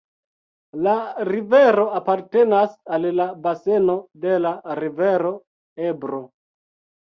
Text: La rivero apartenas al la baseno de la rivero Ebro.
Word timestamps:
La 0.85 0.93
rivero 1.27 1.83
apartenas 1.99 2.73
al 2.97 3.05
la 3.19 3.27
baseno 3.45 3.97
de 4.25 4.33
la 4.47 4.55
rivero 4.81 5.35
Ebro. 5.93 6.23